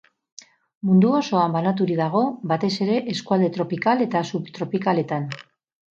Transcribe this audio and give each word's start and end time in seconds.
Mundu 0.89 1.11
osoan 1.17 1.53
banaturik 1.57 2.01
dago, 2.01 2.23
batez 2.53 2.73
ere, 2.87 2.97
eskualde 3.15 3.51
tropikal 3.59 4.05
eta 4.07 4.27
subtropikaletan. 4.33 5.29